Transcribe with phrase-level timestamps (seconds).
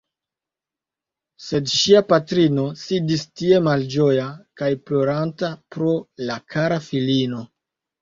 [1.47, 4.27] Sed ŝia patrino sidis tie malĝoja
[4.63, 5.97] kaj ploranta pro
[6.29, 7.49] la kara filino.